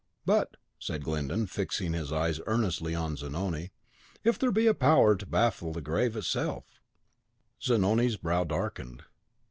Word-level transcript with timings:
"But," 0.25 0.57
said 0.79 1.03
Glyndon, 1.03 1.45
fixing 1.45 1.93
his 1.93 2.11
eyes 2.11 2.39
earnestly 2.47 2.95
on 2.95 3.17
Zanoni, 3.17 3.71
"if 4.23 4.39
there 4.39 4.51
be 4.51 4.65
a 4.65 4.73
power 4.73 5.15
to 5.15 5.27
baffle 5.27 5.73
the 5.73 5.79
grave 5.79 6.15
itself" 6.15 6.81
Zanoni's 7.63 8.17
brow 8.17 8.43
darkened. 8.43 9.03